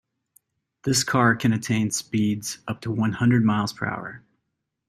[0.81, 4.23] This car can attain speeds up to one hundred miles per hour.